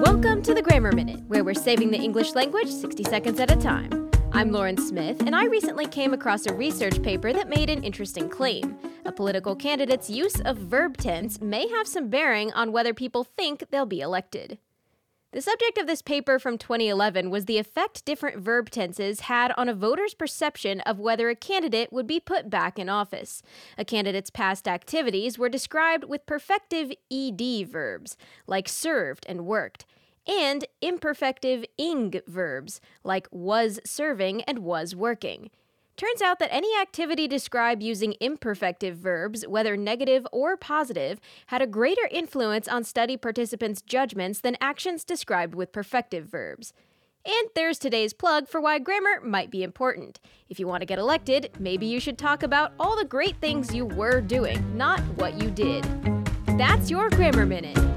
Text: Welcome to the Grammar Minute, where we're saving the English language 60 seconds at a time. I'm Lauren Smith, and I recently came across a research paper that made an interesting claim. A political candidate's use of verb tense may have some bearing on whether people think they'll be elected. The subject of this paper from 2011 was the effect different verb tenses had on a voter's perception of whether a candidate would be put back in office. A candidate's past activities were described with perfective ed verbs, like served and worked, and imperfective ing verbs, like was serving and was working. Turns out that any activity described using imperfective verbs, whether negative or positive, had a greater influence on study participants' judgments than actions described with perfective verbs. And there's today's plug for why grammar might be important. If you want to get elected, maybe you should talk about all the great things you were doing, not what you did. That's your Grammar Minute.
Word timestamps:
Welcome 0.00 0.42
to 0.42 0.52
the 0.52 0.60
Grammar 0.60 0.92
Minute, 0.92 1.22
where 1.26 1.42
we're 1.42 1.54
saving 1.54 1.90
the 1.90 1.96
English 1.96 2.34
language 2.34 2.68
60 2.68 3.02
seconds 3.04 3.40
at 3.40 3.50
a 3.50 3.56
time. 3.56 4.10
I'm 4.30 4.52
Lauren 4.52 4.76
Smith, 4.76 5.22
and 5.22 5.34
I 5.34 5.46
recently 5.46 5.86
came 5.86 6.12
across 6.12 6.44
a 6.44 6.52
research 6.52 7.02
paper 7.02 7.32
that 7.32 7.48
made 7.48 7.70
an 7.70 7.82
interesting 7.82 8.28
claim. 8.28 8.76
A 9.06 9.12
political 9.12 9.56
candidate's 9.56 10.10
use 10.10 10.38
of 10.42 10.58
verb 10.58 10.98
tense 10.98 11.40
may 11.40 11.66
have 11.68 11.88
some 11.88 12.10
bearing 12.10 12.52
on 12.52 12.72
whether 12.72 12.92
people 12.92 13.24
think 13.24 13.70
they'll 13.70 13.86
be 13.86 14.02
elected. 14.02 14.58
The 15.36 15.42
subject 15.42 15.76
of 15.76 15.86
this 15.86 16.00
paper 16.00 16.38
from 16.38 16.56
2011 16.56 17.28
was 17.28 17.44
the 17.44 17.58
effect 17.58 18.06
different 18.06 18.38
verb 18.38 18.70
tenses 18.70 19.20
had 19.20 19.52
on 19.58 19.68
a 19.68 19.74
voter's 19.74 20.14
perception 20.14 20.80
of 20.80 20.98
whether 20.98 21.28
a 21.28 21.36
candidate 21.36 21.92
would 21.92 22.06
be 22.06 22.18
put 22.18 22.48
back 22.48 22.78
in 22.78 22.88
office. 22.88 23.42
A 23.76 23.84
candidate's 23.84 24.30
past 24.30 24.66
activities 24.66 25.38
were 25.38 25.50
described 25.50 26.04
with 26.04 26.24
perfective 26.24 26.96
ed 27.12 27.68
verbs, 27.68 28.16
like 28.46 28.66
served 28.66 29.26
and 29.28 29.44
worked, 29.44 29.84
and 30.26 30.64
imperfective 30.80 31.66
ing 31.76 32.18
verbs, 32.26 32.80
like 33.04 33.28
was 33.30 33.78
serving 33.84 34.40
and 34.44 34.60
was 34.60 34.96
working. 34.96 35.50
Turns 35.96 36.20
out 36.20 36.38
that 36.40 36.52
any 36.52 36.68
activity 36.78 37.26
described 37.26 37.82
using 37.82 38.14
imperfective 38.20 38.96
verbs, 38.96 39.46
whether 39.46 39.78
negative 39.78 40.26
or 40.30 40.54
positive, 40.54 41.18
had 41.46 41.62
a 41.62 41.66
greater 41.66 42.06
influence 42.10 42.68
on 42.68 42.84
study 42.84 43.16
participants' 43.16 43.80
judgments 43.80 44.40
than 44.40 44.58
actions 44.60 45.04
described 45.04 45.54
with 45.54 45.72
perfective 45.72 46.24
verbs. 46.24 46.74
And 47.24 47.48
there's 47.54 47.78
today's 47.78 48.12
plug 48.12 48.46
for 48.46 48.60
why 48.60 48.78
grammar 48.78 49.22
might 49.22 49.50
be 49.50 49.62
important. 49.62 50.20
If 50.50 50.60
you 50.60 50.68
want 50.68 50.82
to 50.82 50.86
get 50.86 50.98
elected, 50.98 51.50
maybe 51.58 51.86
you 51.86 51.98
should 51.98 52.18
talk 52.18 52.42
about 52.42 52.72
all 52.78 52.94
the 52.94 53.04
great 53.04 53.36
things 53.40 53.74
you 53.74 53.86
were 53.86 54.20
doing, 54.20 54.76
not 54.76 55.00
what 55.16 55.40
you 55.42 55.50
did. 55.50 55.84
That's 56.58 56.90
your 56.90 57.08
Grammar 57.08 57.46
Minute. 57.46 57.95